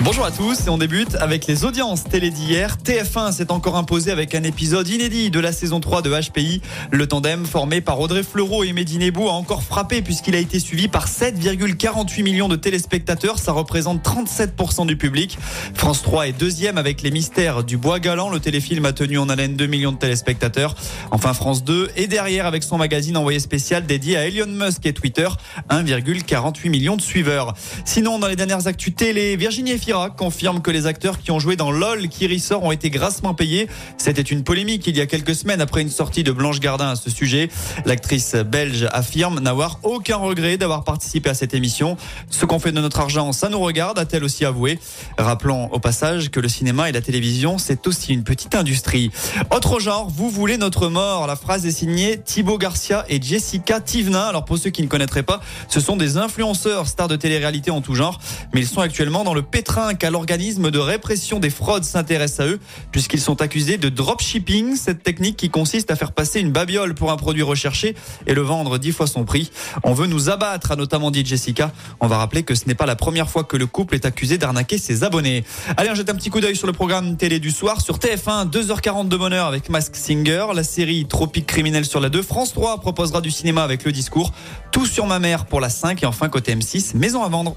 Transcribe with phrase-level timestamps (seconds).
[0.00, 2.76] Bonjour à tous et on débute avec les audiences télé d'hier.
[2.84, 6.60] TF1 s'est encore imposé avec un épisode inédit de la saison 3 de HPI.
[6.90, 10.60] Le tandem formé par Audrey Fleurot et Mehdi Nebou a encore frappé puisqu'il a été
[10.60, 13.38] suivi par 7,48 millions de téléspectateurs.
[13.38, 15.38] Ça représente 37% du public.
[15.72, 18.28] France 3 est deuxième avec les mystères du bois galant.
[18.28, 20.74] Le téléfilm a tenu en haleine 2 millions de téléspectateurs.
[21.10, 24.92] Enfin France 2 est derrière avec son magazine envoyé spécial dédié à Elon Musk et
[24.92, 25.28] Twitter.
[25.70, 27.54] 1,48 millions de suiveurs.
[27.86, 31.54] Sinon, dans les dernières actus télé, Virginie Efira confirme que les acteurs qui ont joué
[31.54, 33.68] dans LOL qui ressort ont été grassement payés.
[33.98, 36.96] C'était une polémique il y a quelques semaines après une sortie de Blanche Gardin à
[36.96, 37.50] ce sujet.
[37.84, 41.96] L'actrice belge affirme n'avoir aucun regret d'avoir participé à cette émission.
[42.30, 44.80] Ce qu'on fait de notre argent, ça nous regarde, a-t-elle aussi avoué.
[45.18, 49.12] Rappelons au passage que le cinéma et la télévision, c'est aussi une petite industrie.
[49.54, 51.28] Autre genre, vous voulez notre mort.
[51.28, 54.26] La phrase est signée Thibaut Garcia et Jessica Tivna.
[54.26, 57.82] Alors pour ceux qui ne connaîtraient pas, ce sont des influenceurs stars de télé-réalité en
[57.82, 58.18] tout genre,
[58.52, 62.46] mais ils sont actuellement dans le pétrin qu'à l'organisme de répression des fraudes s'intéresse à
[62.46, 62.58] eux,
[62.92, 67.12] puisqu'ils sont accusés de dropshipping, cette technique qui consiste à faire passer une babiole pour
[67.12, 67.94] un produit recherché
[68.26, 69.50] et le vendre dix fois son prix.
[69.84, 71.72] On veut nous abattre, a notamment dit Jessica.
[72.00, 74.38] On va rappeler que ce n'est pas la première fois que le couple est accusé
[74.38, 75.44] d'arnaquer ses abonnés.
[75.76, 78.50] Allez, on jette un petit coup d'œil sur le programme télé du soir sur TF1,
[78.50, 82.80] 2h40 de bonheur avec Mask Singer, la série Tropique criminel sur la 2, France 3
[82.80, 84.32] proposera du cinéma avec le discours,
[84.72, 87.56] tout sur ma mère pour la 5 et enfin côté M6, maison à vendre.